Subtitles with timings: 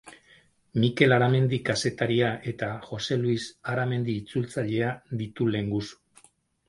[0.83, 6.01] Mikel Aramendi kazetaria eta Joxe Luis Aramendi itzultzailea ditu lehengusu.